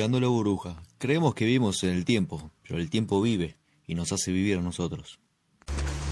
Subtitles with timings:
[0.00, 0.76] Pinchando la burbuja.
[0.96, 4.62] Creemos que vivimos en el tiempo, pero el tiempo vive y nos hace vivir a
[4.62, 5.18] nosotros.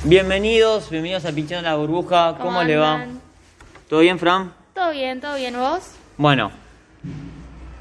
[0.05, 2.35] Bienvenidos, bienvenidos a Pinchando la burbuja.
[2.37, 3.07] ¿Cómo, ¿Cómo le va?
[3.89, 4.53] ¿Todo bien, Fran?
[4.75, 5.93] Todo bien, todo bien, ¿vos?
[6.19, 6.51] Bueno,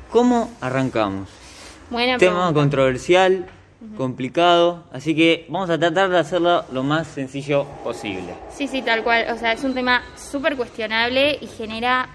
[0.10, 1.28] ¿cómo arrancamos?
[1.90, 2.54] Buena Tema pregunta.
[2.54, 3.50] controversial,
[3.98, 8.34] complicado, así que vamos a tratar de hacerlo lo más sencillo posible.
[8.50, 9.26] Sí, sí, tal cual.
[9.34, 12.08] O sea, es un tema súper cuestionable y genera,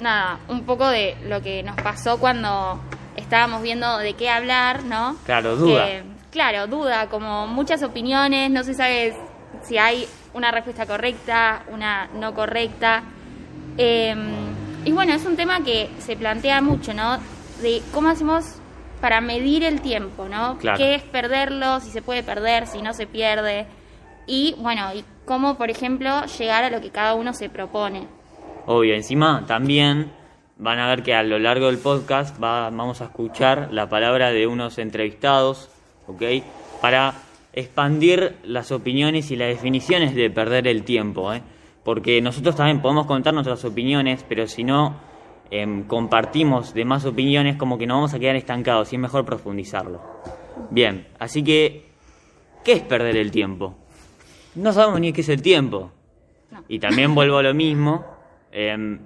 [0.00, 2.80] nada, un poco de lo que nos pasó cuando
[3.16, 5.16] estábamos viendo de qué hablar, ¿no?
[5.24, 5.86] Claro, duda.
[6.30, 9.14] Claro, duda, como muchas opiniones, no se sabe
[9.62, 13.02] si hay una respuesta correcta, una no correcta.
[13.76, 14.14] Eh,
[14.84, 17.18] y bueno, es un tema que se plantea mucho, ¿no?
[17.60, 18.56] De cómo hacemos
[19.00, 20.58] para medir el tiempo, ¿no?
[20.58, 20.78] Claro.
[20.78, 21.80] ¿Qué es perderlo?
[21.80, 23.66] Si se puede perder, si no se pierde.
[24.26, 28.06] Y bueno, y cómo, por ejemplo, llegar a lo que cada uno se propone.
[28.66, 30.12] Obvio, encima también
[30.62, 34.30] van a ver que a lo largo del podcast va- vamos a escuchar la palabra
[34.30, 35.68] de unos entrevistados,
[36.06, 36.22] ¿ok?
[36.80, 37.14] Para
[37.52, 41.42] expandir las opiniones y las definiciones de perder el tiempo, ¿eh?
[41.84, 44.96] Porque nosotros también podemos contar nuestras opiniones, pero si no
[45.50, 50.00] em, compartimos demás opiniones, como que nos vamos a quedar estancados y es mejor profundizarlo.
[50.70, 51.86] Bien, así que,
[52.64, 53.74] ¿qué es perder el tiempo?
[54.54, 55.90] No sabemos ni qué es el tiempo.
[56.50, 56.64] No.
[56.68, 58.04] Y también vuelvo a lo mismo,
[58.52, 58.98] em,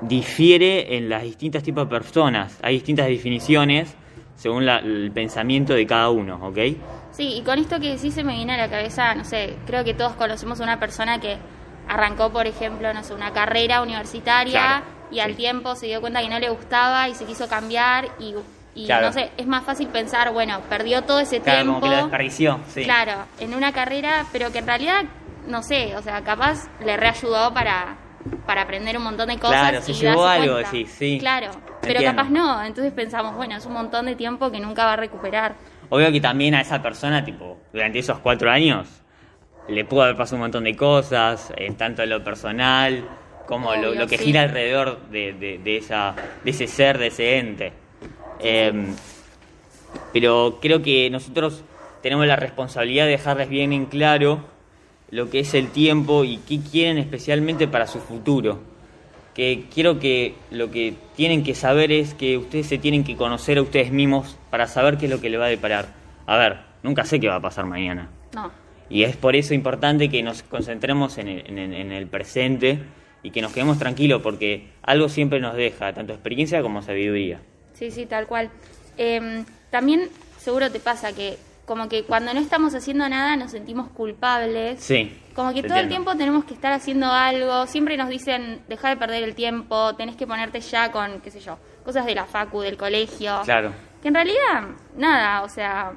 [0.00, 2.58] difiere en las distintas tipos de personas.
[2.62, 3.94] Hay distintas definiciones
[4.36, 6.58] según la- el pensamiento de cada uno, ¿ok?
[7.12, 9.82] Sí, y con esto que sí se me viene a la cabeza, no sé, creo
[9.84, 11.38] que todos conocemos a una persona que
[11.88, 15.36] arrancó, por ejemplo, no sé, una carrera universitaria Claro, y al sí.
[15.36, 18.34] tiempo se dio cuenta que no le gustaba y se quiso cambiar y,
[18.74, 19.06] y Claro.
[19.06, 21.80] no sé, es más fácil pensar, bueno, perdió todo ese Claro, tiempo.
[21.80, 22.82] como que lo desperdició, sí.
[22.82, 25.04] Claro, en una carrera, pero que en realidad,
[25.48, 27.96] no sé, o sea, capaz le reayudó para,
[28.46, 29.60] para aprender un montón de cosas.
[29.60, 30.70] Claro, se y llevó algo, cuenta.
[30.72, 31.16] decís, sí.
[31.20, 31.50] Claro,
[31.82, 32.22] pero Entiendo.
[32.22, 35.54] capaz no, entonces pensamos, bueno, es un montón de tiempo que nunca va a recuperar.
[35.88, 38.88] Obvio que también a esa persona, tipo, durante esos cuatro años,
[39.68, 43.04] le pudo haber pasado un montón de cosas, eh, tanto en lo personal
[43.46, 44.24] como lo, Obvio, lo que sí.
[44.24, 47.72] gira alrededor de, de- de esa, de ese ser, de ese ente.
[48.40, 48.94] Em,
[50.12, 51.62] pero creo que nosotros
[52.02, 54.44] tenemos la responsabilidad de dejarles bien en claro
[55.10, 58.60] lo que es el tiempo y qué quieren especialmente para su futuro.
[59.34, 63.58] Que quiero que lo que tienen que saber es que ustedes se tienen que conocer
[63.58, 65.88] a ustedes mismos para saber qué es lo que le va a deparar.
[66.26, 68.08] A ver, nunca sé qué va a pasar mañana.
[68.34, 68.50] No,
[68.88, 72.78] Y es por eso importante que nos concentremos en el, en el- en el presente
[73.22, 77.40] y que nos quedemos tranquilos porque algo siempre nos deja, tanto experiencia como sabiduría.
[77.74, 78.48] Sí, sí, tal cual.
[78.96, 80.08] Eh, también
[80.38, 84.80] seguro te pasa que como que cuando no estamos haciendo nada nos sentimos culpables.
[84.82, 85.12] Sí.
[85.34, 87.66] Como que todo el tiempo tenemos que estar haciendo algo.
[87.66, 91.40] Siempre nos dicen, deja de perder el tiempo, tenés que ponerte ya con, qué sé
[91.40, 93.40] yo, cosas de la facu, del colegio.
[93.44, 93.72] Claro.
[94.00, 94.62] Que en realidad,
[94.96, 95.92] nada, o sea,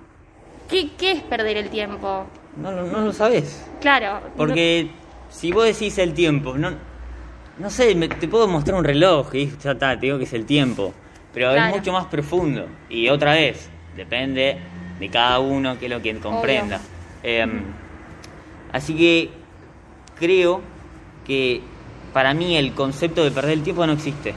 [0.70, 2.26] ¿qué, qué es perder el tiempo?
[2.58, 3.66] No, no, no lo sabes.
[3.80, 4.20] Claro.
[4.36, 4.90] Porque
[5.30, 6.72] si vos decís el tiempo, no,
[7.60, 10.34] no sé, me- te puedo mostrar un reloj y ya está, te digo que es
[10.34, 10.94] el tiempo.
[11.34, 11.70] Pero Claro.
[11.70, 12.66] es mucho más profundo.
[12.90, 14.58] Y otra vez, depende
[15.00, 16.82] de cada uno, que es lo que comprenda.
[17.24, 17.64] Em,
[18.72, 19.30] así que
[20.18, 20.62] creo
[21.26, 21.62] que
[22.14, 24.34] para mí el concepto de perder el tiempo no existe.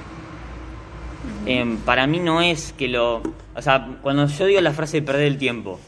[1.47, 3.23] Em, para mí no es que lo...
[3.55, 5.79] O sea, cuando yo digo la frase de perder el tiempo,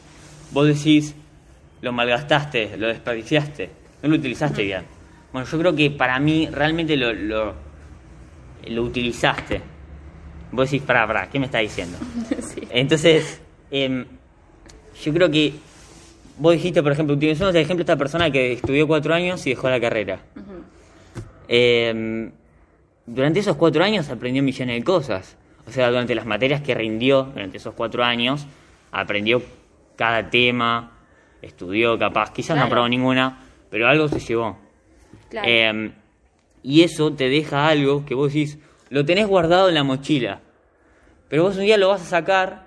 [0.52, 1.14] vos decís,
[1.80, 3.70] lo malgastaste, lo desperdiciaste,
[4.02, 4.82] no lo utilizaste bien.
[5.32, 7.54] Bueno, yo creo que para mí realmente lo, lo,
[8.68, 9.60] lo utilizaste.
[10.52, 11.98] Vos decís, pará, pará, ¿qué me estás diciendo?
[12.40, 12.60] Sí.
[12.70, 14.04] Entonces, em,
[15.04, 15.52] yo creo que
[16.38, 19.50] vos dijiste, por ejemplo, utilizamos el ejemplo de esta persona que estudió cuatro años y
[19.50, 20.20] dejó la carrera.
[20.36, 20.52] Ujú.
[21.48, 22.30] Eh,
[23.06, 25.36] durante esos cuatro años aprendió millones de cosas.
[25.66, 28.46] O sea, durante las materias que rindió durante esos cuatro años,
[28.92, 29.42] aprendió
[29.96, 30.92] cada tema,
[31.42, 32.66] estudió capaz, quizás no Claro.
[32.66, 34.58] aprobó ninguna, pero algo se llevó.
[35.30, 35.46] Claro.
[35.48, 35.92] Eh,
[36.62, 38.58] y eso te deja algo que vos decís,
[38.90, 40.40] lo tenés guardado en la mochila,
[41.28, 42.63] pero vos un día lo vas a sacar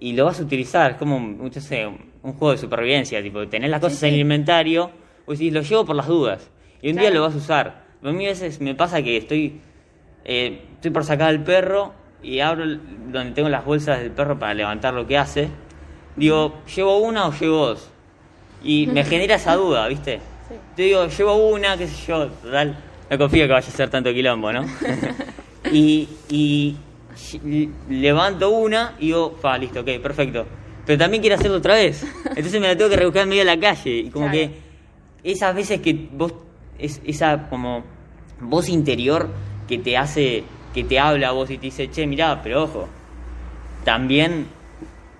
[0.00, 0.92] y lo vas a utilizar.
[0.92, 4.06] Es como, sé, un juego de supervivencia, tipo, tenés las cosas sí.
[4.06, 4.90] en el inventario,
[5.26, 6.50] vos decís, lo llevo por las dudas,
[6.82, 7.84] y un día lo vas a usar.
[8.02, 9.60] A mí a veces me pasa que estoy,
[10.24, 11.92] eh, estoy por sacar al perro
[12.22, 15.48] y abro donde tengo las bolsas del perro para levantar lo que hace.
[16.16, 17.90] Digo, ¿llevo una o llevo dos?
[18.62, 20.20] Y me genera esa duda, ¿viste?
[20.48, 20.54] Sí.
[20.76, 22.76] Te digo, llevo una, qué sé yo, total.
[23.10, 24.64] No confío que vaya a ser tanto quilombo, ¿no?
[25.72, 26.76] y,
[27.88, 30.46] levanto una y digo, fa, listo, ok, perfecto.
[30.86, 32.04] Pero también quiero hacerlo otra vez.
[32.30, 33.90] Entonces me la tengo que rebuscar en medio de la calle.
[33.98, 34.38] Y como Claro.
[34.38, 36.32] que esas veces que vos,
[36.78, 37.84] es, esa como
[38.40, 39.28] voz interior
[39.66, 42.88] que te hace, que te habla a vos y te dice, che, mirá, pero ojo,
[43.84, 44.46] también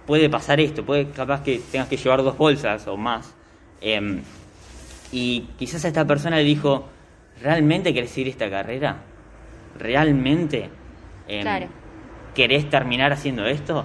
[0.06, 3.34] puede pasar esto, puede capaz que tengas que llevar dos bolsas o más.
[3.82, 4.22] Em,
[5.12, 6.86] y quizás a esta persona le dijo,
[7.42, 9.02] ¿realmente querés seguir esta carrera?
[9.78, 10.70] ¿Realmente
[11.28, 11.66] em, Claro.
[12.38, 13.85] Querés terminar haciendo esto?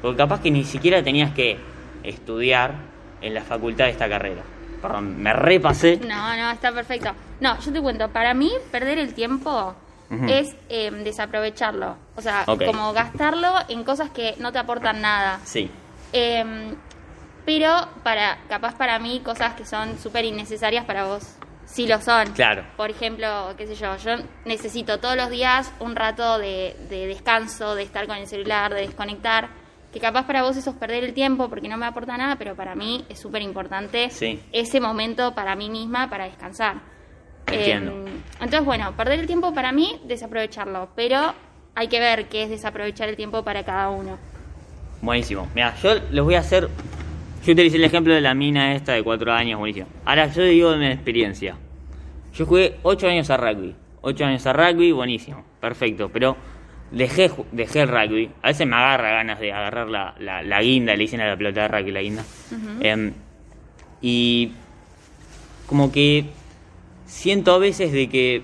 [0.00, 1.58] Porque capaz que ni siquiera tenías que
[2.04, 2.74] estudiar
[3.20, 4.42] en la facultad de esta carrera.
[4.80, 5.96] Perdón, me repasé.
[5.96, 7.10] No, no, está perfecto.
[7.40, 9.74] No, yo te cuento, para mí perder el tiempo
[10.28, 11.96] es eh, desaprovecharlo.
[12.14, 15.40] O sea, como gastarlo en cosas que no te aportan nada.
[15.44, 15.68] Sí,
[16.12, 16.44] Eh,
[17.44, 21.34] pero para, capaz para mí, cosas que son súper innecesarias para vos,
[21.70, 22.32] sí lo son.
[22.32, 22.64] Claro.
[22.76, 27.74] Por ejemplo, qué sé yo, yo necesito todos los días un rato de, de descanso,
[27.74, 29.48] de estar con el celular, de desconectar.
[29.92, 32.54] Que capaz para vos eso es perder el tiempo porque no me aporta nada, pero
[32.54, 34.42] para mí es súper importante Sí.
[34.52, 36.76] ese momento para mí misma para descansar.
[37.46, 37.92] Entiendo.
[37.92, 41.32] Eh, entonces, bueno, perder el tiempo para mí, desaprovecharlo, pero
[41.74, 44.18] hay que ver qué es desaprovechar el tiempo para cada uno.
[45.00, 45.48] buenísimo.
[45.54, 46.68] Mira, yo les voy a hacer.
[47.44, 49.86] Yo utilicé el ejemplo de la mina esta de cuatro años, buenísimo.
[50.04, 51.56] Ahora yo digo de mi experiencia.
[52.34, 53.74] Yo jugué ocho años a rugby.
[54.00, 56.10] Ocho años a rugby, buenísimo, perfecto.
[56.12, 56.36] Pero
[56.90, 58.30] dejé, dejé el rugby.
[58.42, 61.36] A veces me agarra ganas de agarrar la, la, la guinda, le dicen a la
[61.36, 62.24] pelota de rugby la guinda.
[62.80, 63.12] Em,
[64.02, 64.52] y
[65.66, 66.26] como que
[67.06, 68.42] siento a veces de que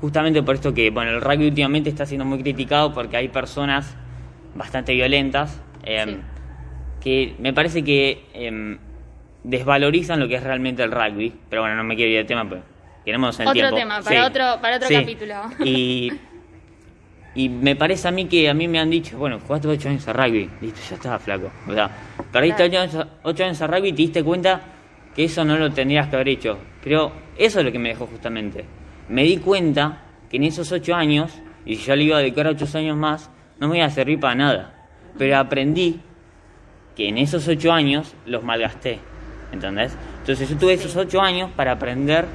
[0.00, 3.94] justamente por esto que bueno el rugby últimamente está siendo muy criticado porque hay personas
[4.54, 6.16] bastante violentas em, Sí.
[7.02, 8.78] Que me parece que em,
[9.44, 12.48] desvalorizan lo que es realmente el rugby pero bueno no me quiero ir del tema
[12.48, 12.60] pues
[13.04, 14.94] queremos el Otro tiempo tema, para otro- para otro Sí.
[14.94, 15.34] capítulo.
[15.64, 16.12] y
[17.34, 20.06] y me parece a mí que a mí me han dicho, bueno, jugaste 8 años
[20.06, 21.50] a rugby, listo, ya estaba flaco.
[21.66, 21.88] O sea,
[22.30, 22.84] perdiste Claro.
[22.90, 24.60] 8 años, ocho años a rugby y te diste cuenta
[25.16, 26.58] que eso no lo tendrías que haber hecho.
[26.84, 28.66] Pero eso es lo que me dejó justamente.
[29.08, 31.32] Me di cuenta que en esos 8 años,
[31.64, 34.20] y si yo le iba a dedicar 8 años más, no me iba a servir
[34.20, 34.74] para nada.
[35.16, 36.00] Pero aprendí
[36.96, 38.98] que en esos 8 años los malgasté.
[39.52, 39.96] ¿Entendés?
[40.20, 42.26] Entonces yo tuve esos 8 años para aprender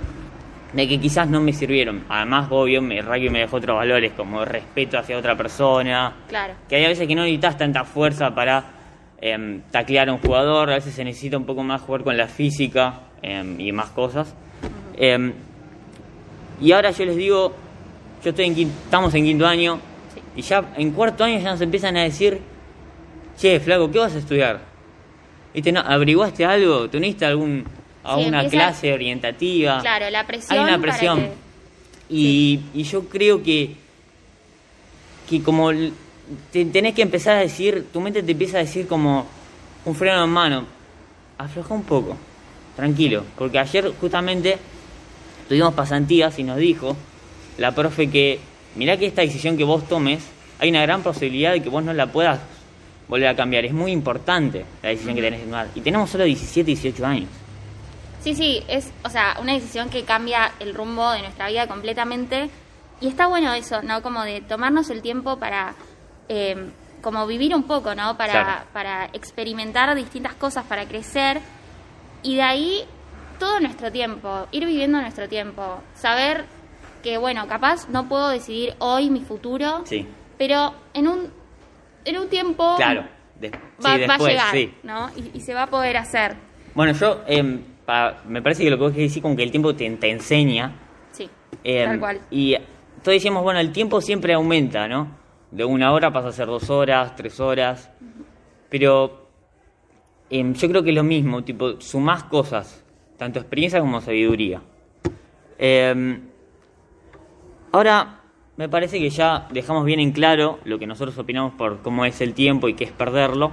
[0.74, 2.04] de que quizás no me sirvieron.
[2.10, 6.14] Además, obvio, me, rugby me dejó otros valores como respeto hacia otra persona.
[6.28, 6.54] Claro.
[6.70, 8.64] Que hay a veces que no necesitas tanta fuerza para
[9.20, 12.28] em, taclear a un jugador, a veces se necesita un poco más jugar con la
[12.28, 14.36] física em, y más cosas.
[14.96, 15.34] Em,
[16.62, 17.56] y ahora yo les digo,
[18.24, 19.80] yo estoy en quin- estamos en quinto año
[20.14, 20.22] Sí.
[20.36, 22.40] y ya en cuarto año ya nos empiezan a decir,
[23.40, 24.62] che, flaco, ¿qué vas a estudiar?
[25.54, 26.90] ¿Viste, no, ¿Averiguaste algo?
[26.90, 27.66] ¿Tuniste algún,
[28.04, 29.80] a Sí, una empieza- clase orientativa?
[29.82, 30.52] Claro, la presión.
[30.58, 31.20] Hay una para presión.
[31.20, 31.34] que-
[32.10, 33.76] Y, y yo creo que,
[35.30, 35.72] que como
[36.52, 39.26] te, tenés que empezar a decir, tu mente te empieza a decir como
[39.86, 40.66] un freno en mano,
[41.38, 42.16] afloja un poco,
[42.76, 44.58] tranquilo, porque ayer justamente
[45.50, 46.96] tuvimos pasantías y nos dijo
[47.58, 48.40] la profe que
[48.76, 50.24] mirá que esta decisión que vos tomes,
[50.60, 52.40] hay una gran posibilidad de que vos no la puedas
[53.08, 56.24] volver a cambiar, es muy importante la decisión que tenés que tomar, y tenemos solo
[56.26, 57.30] 17, 18 años.
[58.22, 62.50] Sí, sí, es, o sea, una decisión que cambia el rumbo de nuestra vida completamente.
[63.00, 64.02] Y está bueno eso, ¿no?
[64.02, 65.76] Como de tomarnos el tiempo para,
[66.28, 66.58] eh,
[67.02, 68.18] como vivir un poco, ¿no?
[68.18, 68.62] Para, Claro.
[68.74, 71.40] para experimentar distintas cosas, para crecer.
[72.24, 72.84] Y de ahí
[73.40, 75.80] todo nuestro tiempo, ir viviendo nuestro tiempo.
[75.96, 76.46] Saber
[77.04, 80.06] que, bueno, capaz no puedo decidir hoy mi futuro, Sí,
[80.38, 81.32] pero en un,
[82.08, 83.06] en un tiempo claro.
[83.40, 84.74] De- va, sí, va a llegar, sí.
[84.84, 85.10] ¿no?
[85.16, 86.36] Y, y se va a poder hacer.
[86.74, 89.52] Bueno, yo em, pa- me parece que lo que vos querés decir como que el
[89.52, 90.74] tiempo te, te enseña.
[91.12, 91.30] Sí,
[91.64, 92.22] em, tal cual.
[92.32, 92.56] Y
[93.04, 95.16] todos decimos, bueno, el tiempo siempre aumenta, ¿no?
[95.52, 97.90] De una hora pasa a ser dos horas, tres horas.
[98.70, 99.28] Pero
[100.30, 102.84] em, yo creo que es lo mismo, tipo, sumás cosas,
[103.18, 104.62] tanto experiencia como sabiduría.
[107.72, 108.22] Ahora,
[108.58, 112.20] me parece que ya dejamos bien en claro lo que nosotros opinamos por cómo es
[112.22, 113.52] el tiempo y qué es perderlo.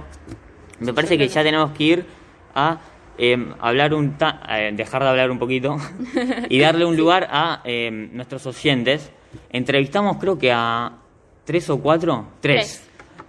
[0.79, 2.05] Me parece que ya tenemos que ir
[2.53, 2.79] a
[3.17, 5.77] em, hablar un ta- eh, dejar de hablar un poquito
[6.49, 9.11] y darle un lugar a em, nuestros oyentes.
[9.51, 10.91] Entrevistamos creo que a
[11.45, 12.81] tres o cuatro, tres,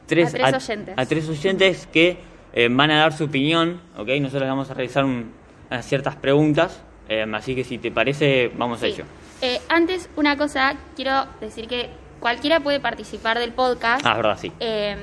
[0.07, 0.29] Tres.
[0.35, 0.95] A tres oyentes.
[0.97, 2.17] a tres oyentes que
[2.53, 4.09] eh, van a dar su opinión, ¿ok?
[4.21, 5.33] Nosotros vamos a realizar un-
[5.83, 9.05] ciertas preguntas, em, así que si te parece, vamos a ello.
[9.43, 11.91] Eh, antes, una cosa, quiero decir que
[12.21, 14.05] cualquiera puede participar del podcast.
[14.07, 14.53] Ah, es verdad, sí.
[14.61, 14.97] Eh,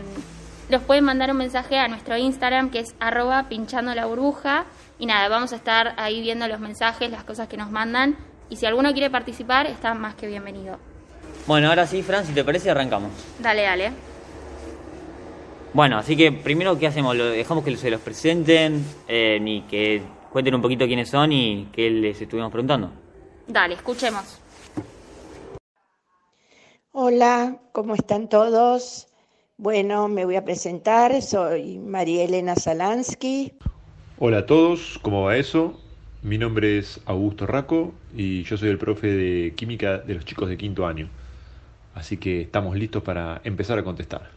[0.70, 4.66] nos pueden mandar un mensaje a nuestro Instagram que es arroba pinchando la burbuja.
[4.98, 8.18] Y nada, vamos a estar ahí viendo los mensajes, las cosas que nos mandan.
[8.50, 10.78] Y si alguno quiere participar, está más que bienvenido.
[11.46, 13.12] Bueno, ahora sí, Fran, si te parece, arrancamos.
[13.40, 13.92] Dale, dale.
[15.74, 17.16] Bueno, así que primero, ¿qué hacemos?
[17.16, 21.68] ¿Lo dejamos que se los presenten eh, y que cuenten un poquito quiénes son y
[21.74, 23.03] qué les estuvimos preguntando?
[23.48, 24.40] Dale, escuchemos.
[26.92, 29.08] Hola, ¿cómo están todos?
[29.58, 33.54] Bueno, me voy a presentar, soy María Elena Salansky.
[34.18, 35.80] Hola a todos, ¿cómo va eso?
[36.22, 40.48] Mi nombre es Augusto Raco y yo soy el profe de química de los chicos
[40.48, 41.10] de quinto año.
[41.96, 44.30] Así que estamos listos para empezar a contestar.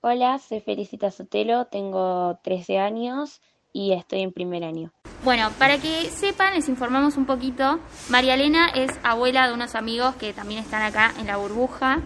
[0.00, 3.40] Hola, soy Felicita Sotelo, tengo 13 años
[3.72, 4.92] y estoy en primer año.
[5.24, 7.80] Bueno, para que sepan, les informamos un poquito.
[8.08, 12.00] María Elena es abuela de unos amigos que también están acá en la burbuja.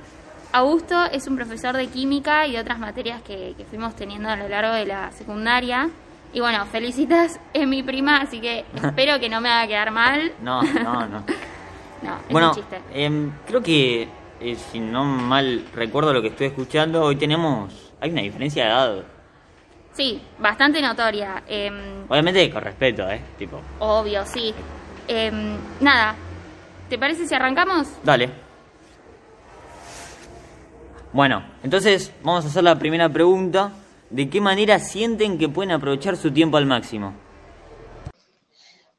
[0.53, 4.37] Augusto es un profesor de química y de otras materias que, que fuimos teniendo a
[4.37, 5.89] lo largo de la secundaria.
[6.35, 10.33] Y bueno, Felicitas es mi prima, así que espero que no me haga quedar mal.
[10.43, 11.25] No, no, no.
[12.03, 12.81] No, es bueno, un chiste.
[12.93, 14.09] em, creo que,
[14.41, 17.93] eh, si no mal recuerdo lo que estoy escuchando, hoy tenemos...
[18.01, 19.05] Hay una diferencia de edad.
[19.95, 21.43] Sí, bastante notoria.
[21.47, 23.21] Em, Obviamente con respeto, ¿eh?
[23.39, 24.55] Tipo, obvio, sí.
[25.07, 26.15] Em, nada,
[26.89, 27.89] ¿te parece si arrancamos?
[28.03, 28.31] dale.
[31.13, 33.73] Bueno, entonces vamos a hacer la primera pregunta.
[34.09, 37.15] ¿De qué manera sienten que pueden aprovechar su tiempo al máximo?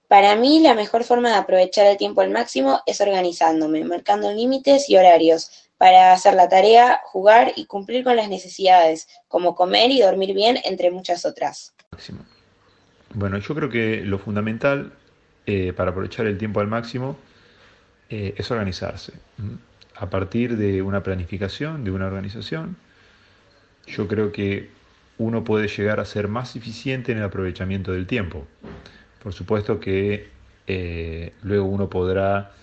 [0.07, 4.89] Para mí, la mejor forma de aprovechar el tiempo al máximo es organizándome, marcando límites
[4.89, 9.99] y horarios para hacer la tarea, jugar y cumplir con las necesidades, como comer y
[9.99, 11.73] dormir bien, entre muchas otras.
[13.13, 14.93] Bueno, yo creo que lo fundamental
[15.45, 17.17] eh, para aprovechar el tiempo al máximo
[18.09, 19.11] eh, es organizarse.
[19.97, 22.77] A partir de una planificación, de una organización,
[23.85, 24.69] yo creo que
[25.17, 28.47] uno puede llegar a ser más eficiente en el aprovechamiento del tiempo.
[29.21, 30.29] Por supuesto que
[30.65, 32.53] eh, luego uno podrá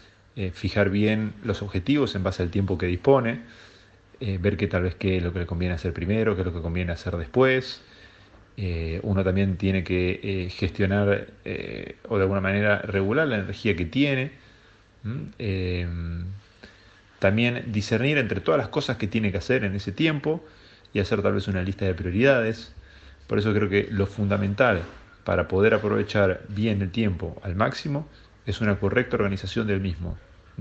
[0.40, 3.40] eh, fijar bien los objetivos en base al tiempo que dispone,
[4.20, 6.46] eh, ver qué tal vez qué es lo que le conviene hacer primero, qué es
[6.46, 7.82] lo que conviene hacer después.
[8.56, 11.26] Eh, uno también tiene que gestionar
[12.08, 14.32] o de alguna manera regular la energía que tiene.
[15.04, 15.26] ¿m?
[15.38, 15.86] Eh,
[17.18, 20.42] también discernir entre todas las cosas que tiene que hacer en ese tiempo
[20.94, 22.74] y hacer tal vez una lista de prioridades.
[23.26, 24.84] Por eso creo que lo fundamental
[25.24, 28.08] para poder aprovechar bien el tiempo al máximo
[28.46, 30.16] es una correcta organización del mismo.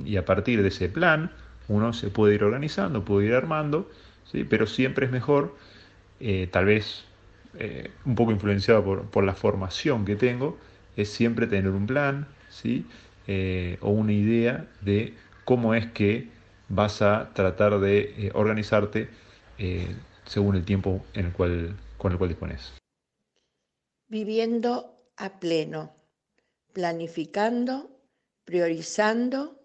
[0.06, 1.32] Y a partir de ese plan
[1.68, 3.90] uno se puede ir organizando, puede ir armando,
[4.32, 4.44] ¿sí?
[4.44, 5.56] pero siempre es mejor,
[6.20, 7.06] eh, tal vez
[7.58, 10.58] eh, un poco influenciado por, por la formación que tengo,
[10.98, 12.86] es siempre tener un plan ¿sí?
[13.28, 15.14] Eh, o una idea de
[15.46, 16.28] cómo es que
[16.68, 19.10] vas a tratar de organizarte
[20.26, 22.74] según el tiempo en el cual, con el cual dispones.
[24.08, 25.92] Viviendo a pleno,
[26.74, 27.90] planificando,
[28.46, 29.59] priorizando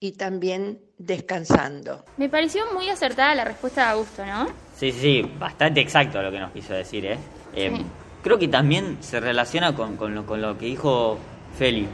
[0.00, 2.04] y también descansando.
[2.16, 4.46] Me pareció muy acertada la respuesta de Augusto, ¿no?
[4.74, 7.18] Sí, sí, sí, bastante exacto lo que nos quiso decir, ¿eh?
[7.54, 7.84] Eh, Sí.
[8.22, 11.18] Creo que también se relaciona con, con lo, con lo que dijo
[11.56, 11.86] Feli.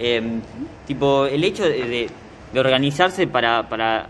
[0.00, 0.40] Eh,
[0.88, 2.10] tipo, el hecho de, de-
[2.52, 4.08] de organizarse para, para,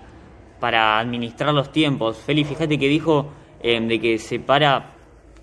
[0.60, 2.16] para administrar los tiempos.
[2.18, 3.26] Feli, fíjate que dijo
[3.62, 4.92] eh, de que se para...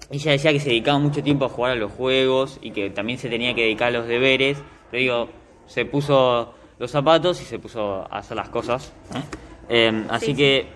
[0.10, 3.20] Ella decía que se dedicaba mucho tiempo a jugar a los juegos y que también
[3.20, 4.58] se tenía que dedicar a los deberes.
[4.90, 5.30] Pero digo,
[5.68, 8.92] se puso los zapatos y se puso a hacer las cosas.
[9.14, 9.20] ¿eh?
[9.90, 10.38] Eh, así Sí, sí.
[10.38, 10.68] que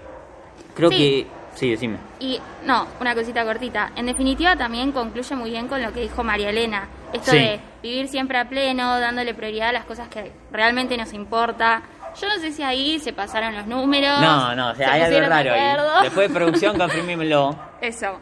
[0.75, 0.97] creo Sí.
[0.97, 1.39] que...
[1.55, 1.97] Sí, decime.
[2.19, 3.91] Y no, una cosita cortita.
[3.95, 6.87] En definitiva también concluye muy bien con lo que dijo María Elena.
[7.11, 7.37] Esto Sí.
[7.37, 11.81] de vivir siempre a pleno, dándole prioridad a las cosas que realmente nos importa.
[12.21, 14.21] Yo no sé si ahí se pasaron los números.
[14.21, 16.03] No, no, o sea, se hay algo raro ahí.
[16.03, 17.55] Después de producción, confirmímelo.
[17.81, 18.19] Eso.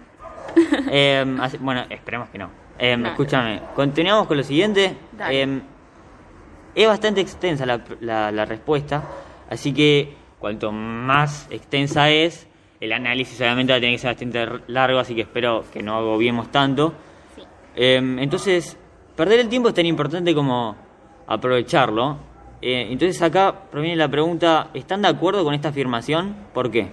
[0.89, 2.49] Eh, así- bueno, esperemos que no.
[2.79, 3.09] Eh, No.
[3.09, 4.97] Escúchame, continuamos con lo siguiente.
[5.11, 5.61] Dale.
[6.77, 9.03] Es bastante extensa la, la- la respuesta,
[9.49, 12.47] así que cuanto más extensa es,
[12.79, 15.95] el análisis obviamente va a tener que ser bastante largo, así que espero que no
[15.97, 16.93] agobiemos tanto.
[17.35, 17.41] Sí.
[17.75, 18.77] Eh, entonces,
[19.15, 20.75] perder el tiempo es tan importante como
[21.25, 22.17] aprovecharlo.
[22.61, 26.35] Eh, entonces acá proviene la pregunta, ¿están de acuerdo con esta afirmación?
[26.53, 26.89] ¿Por qué?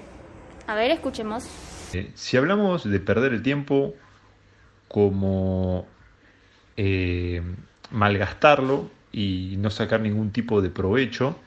[0.66, 1.44] A ver, escuchemos.
[1.92, 3.92] Eh, si hablamos de perder el tiempo
[4.88, 5.86] como
[6.78, 7.42] eh,
[7.90, 11.38] malgastarlo y no sacar ningún tipo de provecho,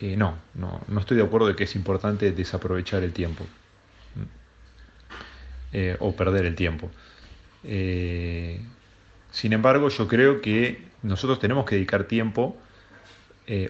[0.00, 3.44] eh, no, no, no estoy de acuerdo de que es importante desaprovechar el tiempo
[4.14, 4.26] ¿m?
[5.72, 6.88] Eh, o perder el tiempo.
[7.64, 8.60] Eh,
[9.32, 12.56] sin embargo, yo creo que nosotros tenemos que dedicar tiempo,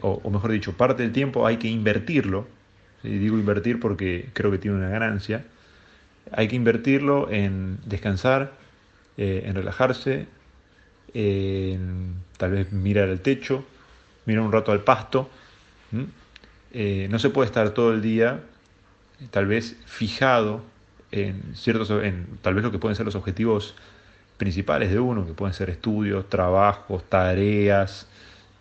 [0.03, 2.47] o, mejor dicho, parte del tiempo hay que invertirlo.
[3.01, 3.09] ¿sí?
[3.09, 5.45] Digo invertir porque creo que tiene una ganancia.
[6.31, 8.53] Hay que invertirlo en descansar,
[9.17, 10.27] en relajarse,
[11.15, 13.65] en tal vez mirar al techo,
[14.27, 15.29] mirar un rato al pasto.
[16.73, 18.41] Eh, no se puede estar todo el día,
[19.21, 20.63] eh, tal vez fijado
[21.11, 23.75] en ciertos, en tal vez lo que pueden ser los objetivos
[24.39, 28.09] principales de uno, que pueden ser estudios, trabajos, tareas,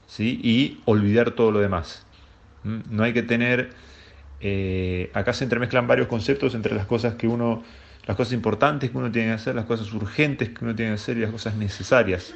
[0.07, 0.39] ¿sí?
[0.43, 2.05] y olvidar todo lo demás.
[2.63, 3.73] No hay que tener
[4.43, 7.63] eh, acá se entremezclan varios conceptos entre las cosas que uno,
[8.05, 10.95] las cosas importantes que uno tiene que hacer, las cosas urgentes que uno tiene que
[10.95, 12.33] hacer y las cosas necesarias.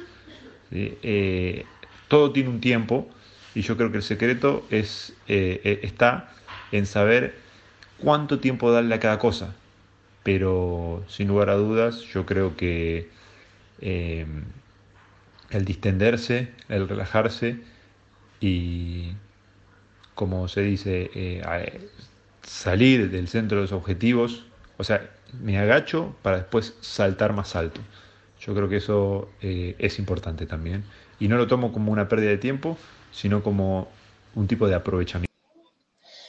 [0.70, 1.64] Eh,
[2.08, 3.08] todo tiene un tiempo
[3.54, 6.30] y yo creo que el secreto es, eh, está
[6.72, 7.34] en saber
[7.98, 9.54] cuánto tiempo darle a cada cosa.
[10.22, 13.08] Pero sin lugar a dudas, yo creo que
[13.80, 17.60] el distenderse, el relajarse
[18.40, 19.12] y,
[20.14, 21.88] como se dice, eh,
[22.42, 24.46] salir del centro de los objetivos,
[24.76, 27.80] o sea, me agacho para después saltar más alto.
[28.40, 30.84] Yo creo que eso eh, es importante también.
[31.18, 32.76] Y no lo tomo como una pérdida de tiempo,
[33.10, 33.88] sino como
[34.34, 35.26] un tipo de aprovechamiento.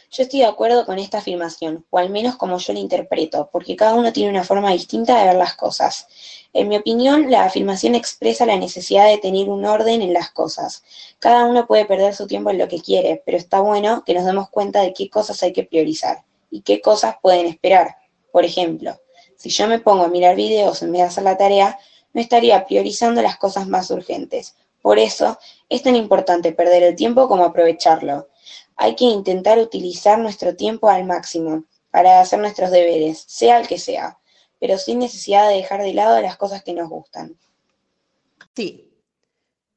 [0.10, 3.76] Yo estoy de acuerdo con esta afirmación, o al menos como yo la interpreto, porque
[3.76, 6.08] cada uno tiene una forma distinta de ver las cosas.
[6.54, 10.82] En mi opinión, la afirmación expresa la necesidad de tener un orden en las cosas.
[11.20, 14.26] Cada uno puede perder su tiempo en lo que quiere, pero está bueno que nos
[14.26, 17.98] demos cuenta de qué cosas hay que priorizar y qué cosas pueden esperar.
[18.32, 19.00] Por ejemplo,
[19.36, 21.78] si yo me pongo a mirar videos en vez de hacer la tarea,
[22.14, 24.56] no estaría priorizando las cosas más urgentes.
[24.82, 25.38] Por eso
[25.70, 28.30] es tan importante perder el tiempo como aprovecharlo.
[28.76, 33.80] Hay que intentar utilizar nuestro tiempo al máximo para hacer nuestros deberes, sea el que
[33.80, 34.18] sea,
[34.60, 37.38] pero sin necesidad de dejar de lado las cosas que nos gustan.
[38.56, 38.92] Sí,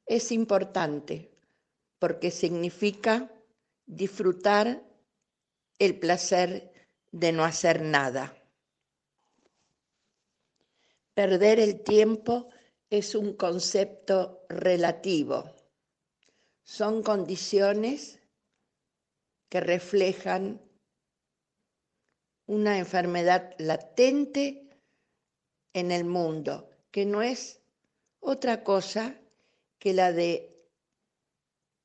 [0.07, 1.31] es importante
[1.99, 3.31] porque significa
[3.87, 4.83] disfrutar
[5.79, 6.73] el placer
[7.13, 8.35] de no hacer nada.
[11.21, 12.49] Perder el tiempo
[12.89, 15.55] es un concepto relativo.
[16.63, 18.23] Son condiciones
[19.51, 20.63] que reflejan
[22.47, 24.67] una enfermedad latente
[25.75, 27.61] en el mundo, que no es
[28.21, 29.15] otra cosa
[29.79, 30.67] que la de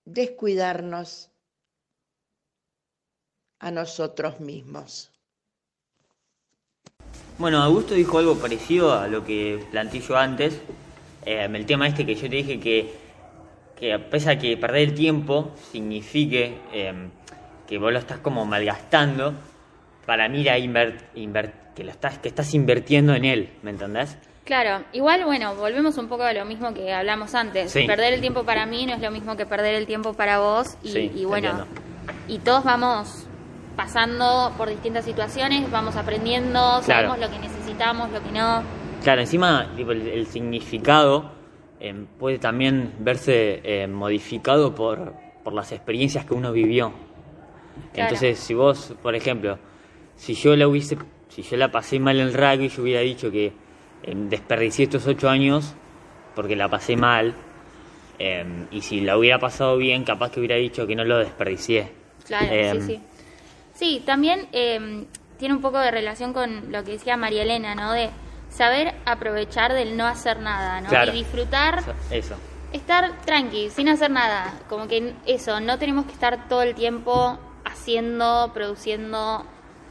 [0.06, 1.30] descuidarnos
[3.60, 5.12] a nosotros mismos.
[7.38, 10.62] Bueno, Augusto dijo algo parecido a lo que planteé yo antes,
[11.26, 12.94] eh, el tema este que yo te dije que,
[13.78, 16.94] que pese a que perder el tiempo signifique eh,
[17.68, 19.34] que vos lo estás como malgastando,
[20.06, 24.18] para mí era que, lo estás, que estás invirtiendo en él, ¿me entendés?
[24.46, 27.74] Claro, igual, bueno, volvemos un poco a lo mismo que hablamos antes.
[27.74, 30.78] Perder el tiempo para mí no es lo mismo que perder el tiempo para vos.
[30.84, 31.66] Y, bueno,
[32.28, 33.25] y todos vamos
[33.76, 38.64] pasando por distintas situaciones, vamos aprendiendo, sabemos lo que necesitamos, lo que no.
[39.04, 41.32] Claro, encima el, significado
[41.80, 46.94] eh, puede también verse eh, modificado por, por las experiencias que uno vivió.
[47.94, 49.60] Entonces, si vos, por ejemplo,
[50.16, 50.98] si yo la hubiese,
[51.30, 53.54] si yo la pasé mal en el rugby, yo hubiera dicho que
[54.04, 55.76] em, desperdicié estos ocho años
[56.36, 57.34] porque la pasé mal.
[58.18, 61.92] Em, y si la hubiera pasado bien, capaz que hubiera dicho que no lo desperdicié.
[62.26, 63.02] Claro, sí, em, sí.
[63.76, 64.48] Sí, también
[65.38, 67.92] tiene un poco de relación con lo que decía María Elena, ¿no?
[67.92, 68.10] De
[68.50, 70.90] saber aprovechar del no hacer nada, ¿no?
[71.12, 71.84] Y disfrutar.
[72.10, 72.36] Eso.
[72.72, 74.54] Estar tranqui, sin hacer nada.
[74.70, 79.46] Como que eso, no tenemos que estar todo el tiempo haciendo, produciendo.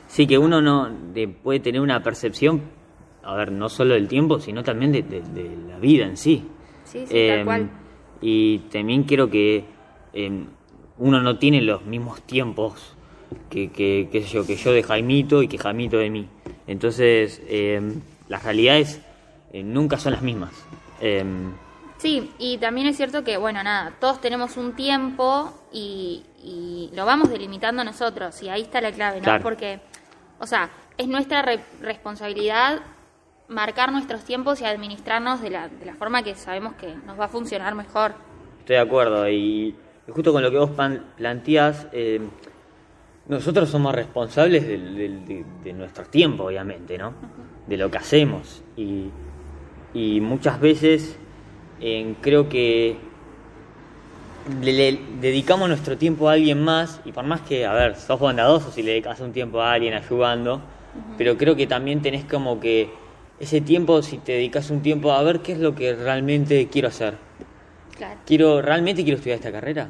[0.09, 0.91] Sí, que uno no
[1.43, 2.63] puede tener una percepción,
[3.23, 5.23] a ver, no solo del tiempo, sino también de,
[5.69, 6.49] la vida en sí.
[6.85, 7.71] Sí, sí, tal em, cual.
[8.23, 9.67] Y también quiero que
[10.15, 10.47] em,
[10.99, 12.95] uno no tiene los mismos tiempos
[13.51, 16.29] que, que, yo, que yo de Jaimito y que Jaimito de mí.
[16.67, 19.01] Entonces, em, las realidades
[19.53, 20.53] eh, nunca son las mismas.
[21.99, 26.23] Sí, y también es cierto que, bueno, nada, todos tenemos un tiempo y,
[26.93, 29.41] lo vamos delimitando nosotros, y ahí está la clave, ¿no?
[29.41, 29.81] Porque,
[30.39, 31.43] o sea, es nuestra
[31.81, 32.83] responsabilidad
[33.49, 37.25] marcar nuestros tiempos y administrarnos de la, de la forma que sabemos que nos va
[37.25, 38.15] a funcionar mejor.
[38.61, 39.75] Estoy de acuerdo, y
[40.09, 40.71] justo con lo que vos
[41.17, 42.21] planteás, eh,
[43.29, 47.15] nosotros somos responsables de, nuestro tiempo, obviamente, ¿no?
[47.67, 49.11] De lo que hacemos, y,
[49.95, 51.19] y muchas veces
[52.21, 52.97] creo que
[54.63, 58.71] le, dedicamos nuestro tiempo a alguien más y por más que, a ver, sos bondadoso
[58.71, 60.61] si le dedicas un tiempo a alguien ayudando,
[61.17, 62.91] pero creo que también tenés como que
[63.41, 66.89] ese tiempo, si te dedicas un tiempo a ver qué es lo que realmente quiero
[66.89, 67.15] hacer.
[68.27, 69.89] Quiero, ¿Realmente quiero estudiar esta carrera?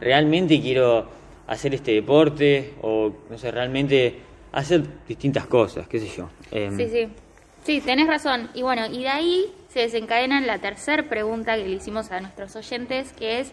[0.00, 1.08] ¿Realmente quiero
[1.50, 2.74] hacer este deporte?
[2.80, 4.20] O, no sé, realmente
[4.52, 6.30] hacer distintas cosas, qué sé yo.
[6.50, 7.08] Em, sí, sí.
[7.64, 8.48] Sí, tenés razón.
[8.54, 12.54] Y bueno, y de ahí se desencadena la tercera pregunta que le hicimos a nuestros
[12.56, 13.52] oyentes, que es,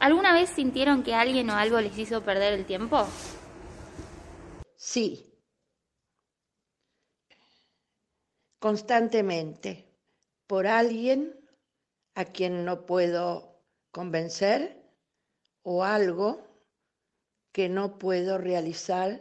[0.00, 3.06] ¿alguna vez sintieron que alguien o algo les hizo perder el tiempo?
[4.76, 5.24] Sí.
[8.58, 9.86] Constantemente.
[10.48, 11.32] Por alguien
[12.14, 14.82] a quien no puedo convencer
[15.62, 16.45] o algo
[17.56, 19.18] que no puedo realizar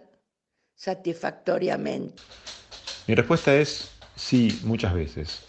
[0.76, 2.22] satisfactoriamente.
[3.08, 5.42] Mi respuesta es sí, muchas veces.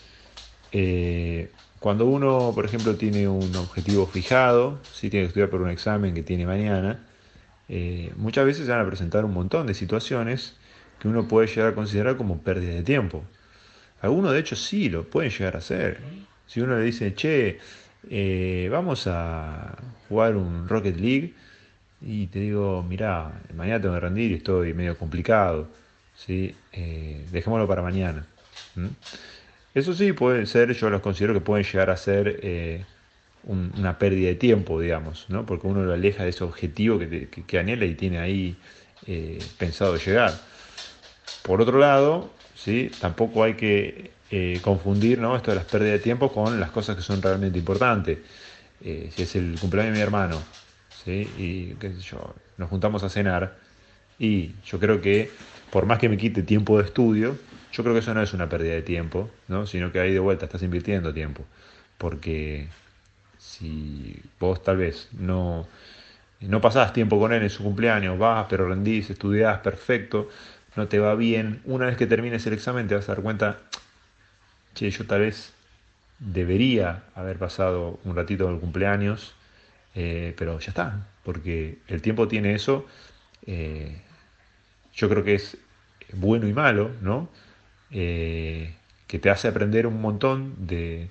[0.71, 5.71] Eh, cuando uno, por ejemplo, tiene un objetivo fijado, si tiene que estudiar por un
[5.71, 7.05] examen que tiene mañana,
[7.69, 10.55] eh, muchas veces se van a presentar un montón de situaciones
[11.01, 13.25] que uno puede llegar a considerar como pérdida de tiempo.
[14.01, 15.99] Algunos de hecho sí lo pueden llegar a hacer.
[16.47, 17.59] Si uno le dice, che,
[18.09, 19.75] eh, vamos a
[20.09, 21.35] jugar un Rocket League
[22.01, 25.69] y te digo, mirá, mañana tengo que rendir y estoy medio complicado,
[26.15, 26.55] ¿sí?
[26.73, 28.27] Eh, dejémoslo para mañana.
[29.75, 32.85] Eso sí puede ser, yo los considero que pueden llegar a ser eh,
[33.45, 35.47] una pérdida de tiempo, digamos, ¿no?
[35.47, 38.57] porque uno lo aleja de ese objetivo que, anhela y tiene ahí
[39.59, 40.35] pensado llegar.
[41.43, 42.91] Por otro lado, ¿sí?
[43.01, 45.37] tampoco hay que eh, confundir ¿no?
[45.37, 48.19] esto de las pérdidas de tiempo con las cosas que son realmente importantes.
[48.83, 50.43] Eh, si es el cumpleaños de mi hermano,
[51.13, 53.57] y qué sé yo, nos juntamos a cenar,
[54.19, 55.31] y yo creo que
[55.71, 57.37] por más que me quite tiempo de estudio,
[57.73, 59.67] yo creo que eso no es una pérdida de tiempo, ¿no?
[59.67, 61.45] sino que ahí de vuelta estás invirtiendo tiempo.
[61.99, 62.69] Porque
[63.39, 65.67] si vos tal vez no,
[66.41, 70.29] no pasás tiempo con él en su cumpleaños, vas, pero rendís, estudiás, perfecto,
[70.77, 73.59] no te va bien, una vez que termines el examen te vas a dar cuenta,
[74.75, 75.53] che, yo tal vez
[76.19, 79.35] debería haber pasado un ratito el cumpleaños,
[79.97, 82.87] eh, pero ya está, porque el tiempo tiene eso,
[83.47, 84.03] eh,
[84.95, 85.57] yo creo que es
[86.13, 87.31] bueno y malo, ¿no?
[87.91, 88.75] Eh,
[89.07, 91.09] que te hace aprender un montón de,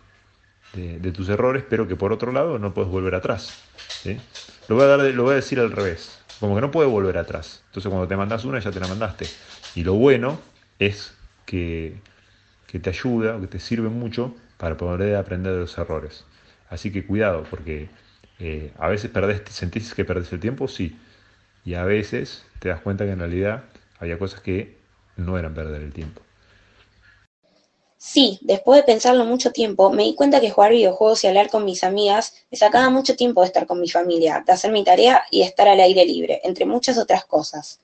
[0.74, 3.64] de, tus errores, pero que por otro lado no puedes volver atrás.
[4.68, 7.18] Lo, voy a dar, lo voy a decir al revés, como que no puedes volver
[7.18, 7.64] atrás.
[7.68, 9.26] Entonces cuando te mandas una ya te la mandaste.
[9.74, 10.40] Y lo bueno
[10.78, 12.00] es que,
[12.68, 16.26] te ayuda, que te sirve mucho para poder aprender de los errores.
[16.70, 17.90] Así que cuidado, porque
[18.40, 20.98] eh, a veces perdés, sentís que perdés el tiempo, sí.
[21.64, 23.64] Y a veces te das cuenta que en realidad
[24.00, 24.78] había cosas que
[25.18, 26.22] no eran perder el tiempo.
[28.08, 31.66] Sí, después de pensarlo mucho tiempo, me di cuenta que jugar videojuegos y hablar con
[31.66, 35.24] mis amigas me sacaba mucho tiempo de estar con mi familia, de hacer mi tarea
[35.32, 37.80] y de estar al aire libre, entre muchas otras cosas.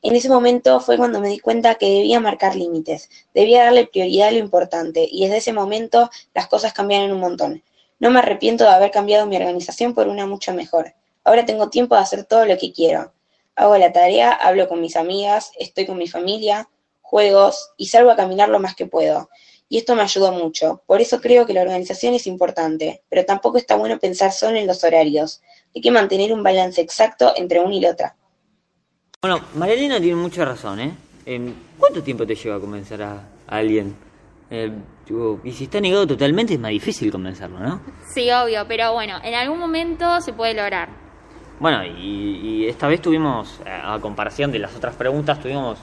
[0.00, 4.28] En ese momento fue cuando me di cuenta que debía marcar límites, debía darle prioridad
[4.28, 7.62] a lo importante, y desde ese momento las cosas cambiaron un montón.
[7.98, 10.94] No me arrepiento de haber cambiado mi organización por una mucho mejor.
[11.22, 13.12] Ahora tengo tiempo de hacer todo lo que quiero.
[13.56, 16.68] Hago la tarea, hablo con mis amigas, estoy con mi familia,
[17.02, 19.28] juegos y salgo a caminar lo más que puedo
[19.68, 20.82] y esto me ayudó mucho.
[20.86, 24.66] Por eso creo que la organización es importante, pero tampoco está bueno pensar solo en
[24.66, 25.42] los horarios.
[25.74, 28.16] Hay que mantener un balance exacto entre una y la otra.
[29.20, 30.94] Bueno, Marilena tiene mucha razón, ¿eh?
[31.78, 33.96] ¿Cuánto tiempo te lleva a convencer a, alguien?
[34.50, 34.72] Eh,
[35.42, 37.80] y si está negado totalmente es más difícil convencerlo, ¿no?
[38.06, 40.88] Sí, obvio, pero bueno, en algún momento se puede lograr.
[41.60, 45.78] Bueno, y, esta vez tuvimos, a comparación de las otras preguntas, tuvimos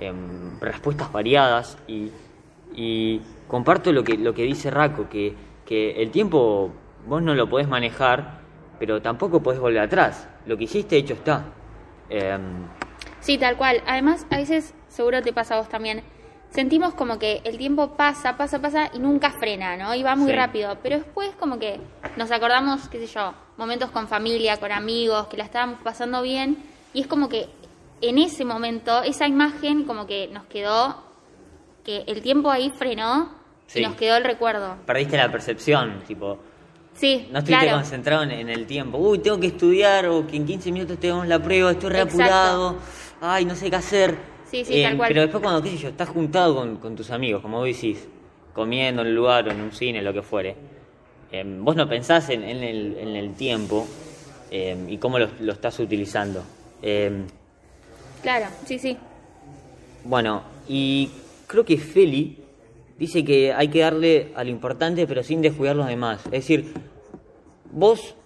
[0.00, 2.10] em, respuestas variadas y
[2.74, 5.34] y comparto lo que, lo que dice Raco, que,
[5.66, 6.72] que el tiempo
[7.06, 8.40] vos no lo podés manejar,
[8.78, 10.28] pero tampoco podés volver atrás.
[10.46, 11.44] Lo que hiciste hecho está.
[12.08, 12.66] Em,
[13.20, 13.82] sí, tal cual.
[13.86, 16.02] Además, a veces, seguro te pasa a vos también,
[16.52, 19.94] sentimos como que el tiempo pasa, pasa, pasa y nunca frena, ¿no?
[19.94, 20.78] Y va muy rápido.
[20.82, 21.80] Pero después como que
[22.16, 26.58] nos acordamos, qué sé yo, momentos con familia, con amigos, que la estábamos pasando bien.
[26.94, 27.48] Y es como que
[28.00, 31.02] en ese momento, esa imagen como que nos quedó
[31.84, 33.30] que el tiempo ahí frenó
[33.74, 34.76] y nos quedó el recuerdo.
[34.86, 36.38] Perdiste la percepción, tipo.
[36.94, 38.98] Sí, No estuviste concentrado en, el tiempo.
[38.98, 42.76] Uy, tengo que estudiar o que en 15 minutos tenemos la prueba, estoy reapurado.
[43.20, 44.31] Ay, no sé qué hacer.
[44.52, 45.08] Sí, sí, tal eh, cual.
[45.08, 48.06] Pero después cuando, qué sé yo, estás juntado con, tus amigos, como vos decís,
[48.52, 50.54] comiendo en un lugar o en un cine, lo que fuere.
[51.30, 53.86] Em, vos no pensás en, el, tiempo
[54.50, 56.44] em, y cómo lo, lo estás utilizando.
[56.82, 57.26] Em,
[58.20, 58.94] claro, sí, sí.
[60.04, 61.10] Bueno, y
[61.46, 62.36] creo que Feli
[62.98, 66.26] dice que hay que darle a lo importante pero sin descuidar los demás.
[66.26, 66.74] Es decir,
[67.70, 68.16] vos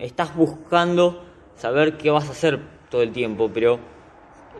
[0.00, 1.24] estás buscando
[1.56, 2.60] saber qué vas a hacer
[2.90, 3.80] todo el tiempo, pero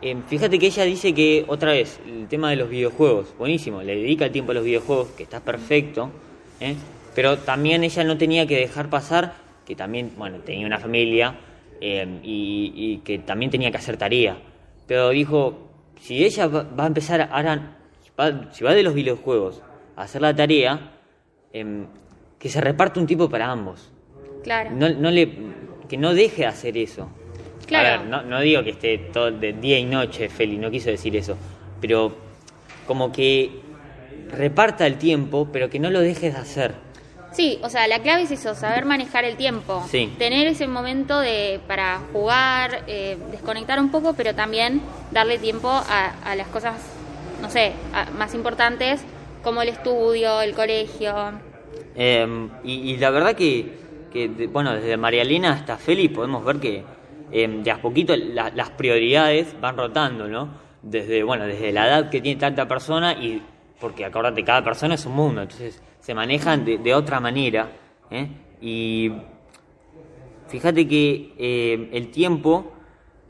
[0.01, 3.95] em, fíjate que ella dice que, otra vez, el tema de los videojuegos, buenísimo, le
[3.95, 6.11] dedica el tiempo a los videojuegos, que está perfecto,
[6.59, 6.75] ¿eh?
[7.13, 11.35] pero también ella no tenía que dejar pasar que también, bueno, tenía una familia
[11.81, 14.37] em, y, que también tenía que hacer tarea.
[14.85, 15.57] Pero dijo,
[15.99, 17.75] si ella va, va a empezar ahora
[18.51, 19.61] si va de los videojuegos
[19.95, 20.91] a hacer la tarea,
[21.51, 21.85] em,
[22.39, 23.91] que se reparte un tipo para ambos.
[24.43, 24.71] Claro.
[24.71, 25.31] No, no le,
[25.89, 27.09] que no deje de hacer eso.
[27.67, 28.03] Claro.
[28.05, 31.37] no, no, digo que esté todo de día y noche, Feli, no quiso decir eso.
[31.81, 32.15] Pero
[32.87, 33.49] como que
[34.31, 36.75] reparta el tiempo, pero que no lo dejes de hacer.
[37.31, 39.85] Sí, o sea, la clave es eso, saber manejar el tiempo.
[39.89, 40.13] Sí.
[40.17, 46.13] Tener ese momento de para jugar, eh, desconectar un poco, pero también darle tiempo a,
[46.23, 46.75] a las cosas,
[47.41, 49.01] no sé, a- más importantes,
[49.43, 51.13] como el estudio, el colegio.
[51.97, 53.73] Eh, y, y la verdad que,
[54.13, 56.83] que, bueno, desde María Elena hasta Feli podemos ver que
[57.31, 60.49] eh, de a poquito la- las prioridades van rotando, ¿no?
[60.81, 63.41] Desde, bueno, desde la edad que tiene tanta persona y,
[63.79, 67.69] porque acordate, cada persona es un mundo, entonces se manejan de, otra manera,
[68.11, 68.27] ¿eh?
[68.61, 69.11] Y
[70.47, 72.71] fíjate que eh, el tiempo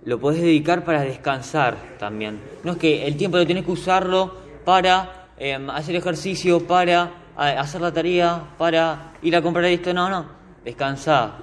[0.03, 2.39] lo podés dedicar para descansar también.
[2.63, 7.81] No es que el tiempo lo tenés que usarlo para eh, hacer ejercicio, para hacer
[7.81, 9.93] la tarea, para ir a comprar esto.
[9.93, 10.25] No, no.
[10.63, 11.37] Descansá.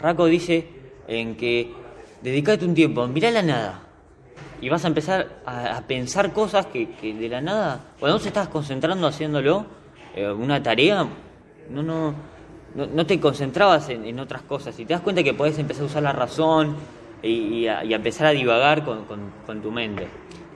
[0.00, 0.68] Raco dice
[1.06, 1.72] en que
[2.22, 3.80] dedicate un tiempo, mirá la nada.
[4.60, 8.26] Y vas a empezar a, a pensar cosas que, que de la nada, cuando vos
[8.26, 9.66] estás concentrando haciéndolo,
[10.14, 11.06] eh, una tarea,
[11.70, 12.14] no, no,
[12.74, 15.84] no, no te concentrabas en, en otras cosas y te das cuenta que podés empezar
[15.84, 16.76] a usar la razón
[17.22, 20.08] y, y a, y a empezar a divagar con, con- con tu mente.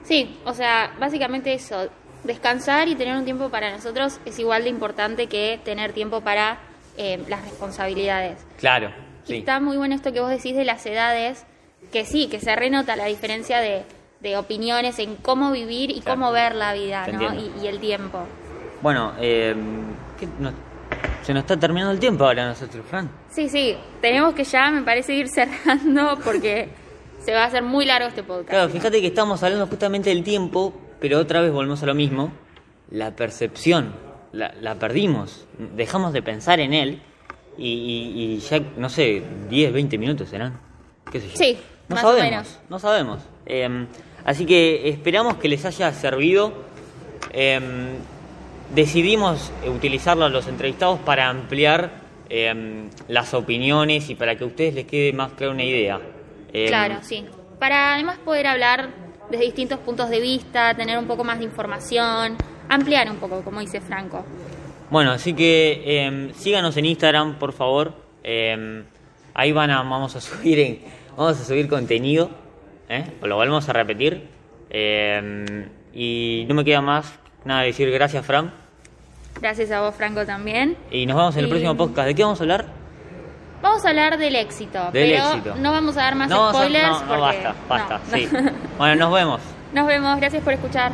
[0.03, 1.87] Sí, o sea, básicamente eso,
[2.25, 6.57] descansar y tener un tiempo para nosotros es igual de importante que tener tiempo para
[6.97, 8.45] eh, las responsabilidades.
[8.57, 8.91] Claro,
[9.27, 11.45] Y está muy bueno esto que vos decís de las edades,
[11.93, 13.83] que sí, que se renota la diferencia de,
[14.19, 16.19] de opiniones en cómo vivir y Claro.
[16.19, 17.33] cómo ver la vida, ¿no?
[17.33, 18.19] Y, y el tiempo.
[18.81, 19.55] Bueno, eh,
[20.19, 20.53] ¿qué nos-
[21.21, 23.09] se nos está terminando el tiempo ahora nosotros, Fran.
[23.29, 26.67] Sí, sí, tenemos que ya, me parece, ir cerrando porque
[27.23, 28.49] se va a hacer muy largo este podcast.
[28.49, 32.33] Claro, fíjate que estamos hablando justamente del tiempo, pero otra vez volvemos a lo mismo.
[32.91, 33.93] La percepción,
[34.33, 35.47] la, la perdimos.
[35.75, 37.01] Dejamos de pensar en él
[37.57, 40.59] y, y- y ya, no sé, 10, 20 minutos serán.
[41.09, 41.35] ¿Qué sé yo?
[41.37, 41.57] Sí,
[41.89, 42.59] no más o sabemos, menos.
[42.69, 43.19] No sabemos.
[43.45, 43.85] Eh,
[44.25, 46.53] así que esperamos que les haya servido.
[47.31, 47.59] Eh,
[48.73, 51.91] decidimos utilizarlo a los entrevistados para ampliar
[52.29, 55.99] eh, las opiniones y para que a ustedes les quede más clara una idea.
[56.51, 57.25] Eh, Claro, sí.
[57.59, 58.89] Para además poder hablar
[59.29, 62.35] desde distintos puntos de vista, tener un poco más de información,
[62.69, 64.25] ampliar un poco, como dice Franco.
[64.89, 67.93] Bueno, así que síganos en Instagram, por favor.
[69.35, 70.79] Ahí van a, vamos a subir en-
[71.17, 72.29] vamos a subir contenido.
[72.89, 73.05] ¿eh?
[73.21, 74.27] Lo volvemos a repetir.
[74.69, 77.13] Eh, y no me queda más
[77.45, 78.51] nada que decir gracias, Fran.
[79.41, 80.77] Gracias a vos, Franco, también.
[80.91, 82.07] Y nos vemos en el Y- próximo podcast.
[82.07, 82.65] ¿De qué vamos a hablar?
[83.61, 85.55] Vamos a hablar del éxito, Del pero éxito.
[85.55, 88.01] no vamos a dar más no, vamos a- spoilers no, no, porque basta, basta.
[88.11, 88.27] Sí.
[88.77, 89.41] Bueno, nos vemos.
[89.73, 90.91] Nos vemos, gracias por escuchar.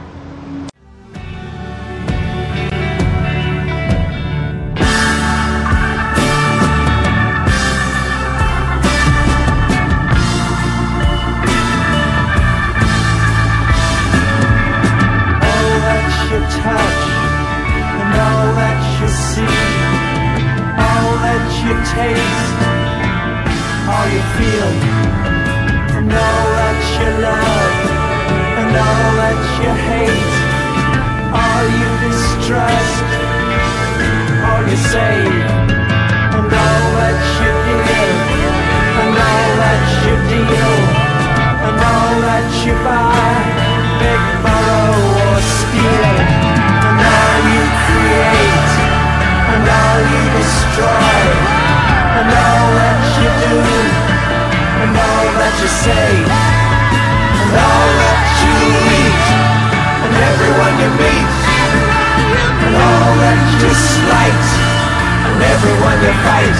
[65.59, 66.55] everyone you fight.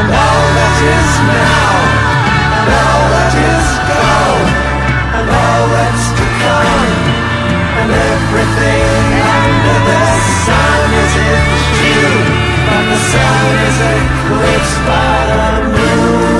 [0.00, 1.68] And all that is now,
[2.56, 4.48] and all that is gone,
[5.20, 6.88] and all that's to come,
[7.84, 9.04] and everything
[9.36, 10.04] under the
[10.48, 11.44] sun is in
[11.84, 12.08] you.
[12.72, 15.44] and the sun is eclipsed by the
[15.76, 16.34] moon.